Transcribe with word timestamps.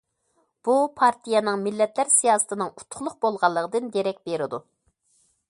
بۇ 0.67 0.77
پارتىيەنىڭ 1.01 1.61
مىللەتلەر 1.67 2.09
سىياسىتىنىڭ 2.15 2.73
ئۇتۇقلۇق 2.73 3.21
بولغانلىقىدىن 3.27 3.93
دېرەك 3.99 4.27
بېرىدۇ. 4.31 4.63